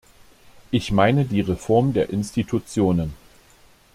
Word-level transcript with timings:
Ich 0.71 0.91
meine 0.91 1.25
die 1.25 1.41
Reform 1.41 1.93
der 1.93 2.09
Institutionen. 2.09 3.13